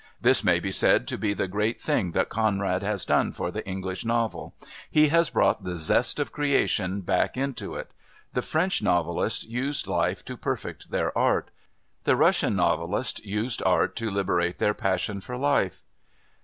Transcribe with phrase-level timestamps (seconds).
[0.19, 3.63] This may be said to be the great thing that Conrad has done for the
[3.67, 4.55] English novel
[4.89, 7.91] he has brought the zest of creation back into it;
[8.33, 11.51] the French novelists used life to perfect their art
[12.03, 15.83] the Russian novelists used art to liberate their passion for life.